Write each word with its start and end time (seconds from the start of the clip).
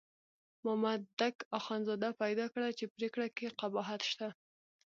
مامدک 0.65 1.35
اخندزاده 1.59 2.09
پیدا 2.21 2.45
کړه 2.53 2.67
چې 2.77 2.85
پرېکړه 2.95 3.27
کې 3.37 3.47
قباحت 3.59 4.01
شته. 4.09 4.27